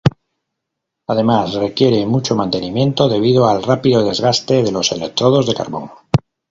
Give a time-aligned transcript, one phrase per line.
[1.07, 5.91] Además requiere mucho mantenimiento debido al rápido desgaste de los electrodos de carbón.